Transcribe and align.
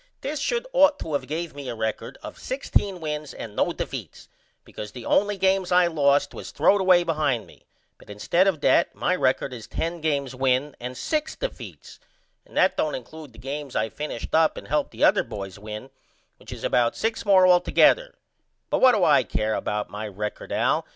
This 0.21 0.39
should 0.39 0.65
ought 0.73 0.97
to 1.01 1.13
of 1.13 1.27
gave 1.27 1.53
me 1.53 1.69
a 1.69 1.75
record 1.75 2.17
of 2.23 2.39
16 2.39 2.99
wins 3.01 3.35
and 3.35 3.55
0 3.55 3.73
defeats 3.73 4.27
because 4.65 4.93
the 4.93 5.05
only 5.05 5.37
games 5.37 5.71
I 5.71 5.85
lost 5.85 6.33
was 6.33 6.49
throwed 6.49 6.81
away 6.81 7.03
behind 7.03 7.45
me 7.45 7.67
but 7.99 8.09
instead 8.09 8.47
of 8.47 8.61
that 8.61 8.95
my 8.95 9.15
record 9.15 9.53
is 9.53 9.67
10 9.67 10.01
games 10.01 10.33
win 10.33 10.75
and 10.79 10.97
6 10.97 11.35
defeats 11.35 11.99
and 12.47 12.57
that 12.57 12.75
don't 12.77 12.95
include 12.95 13.31
the 13.31 13.37
games 13.37 13.75
I 13.75 13.89
finished 13.89 14.33
up 14.33 14.57
and 14.57 14.67
helped 14.67 14.89
the 14.89 15.03
other 15.03 15.23
boys 15.23 15.59
win 15.59 15.91
which 16.37 16.51
is 16.51 16.63
about 16.63 16.95
6 16.97 17.23
more 17.23 17.45
altogether 17.45 18.15
but 18.71 18.81
what 18.81 18.95
do 18.95 19.03
I 19.03 19.21
care 19.21 19.53
about 19.53 19.91
my 19.91 20.07
record 20.07 20.51
Al? 20.51 20.83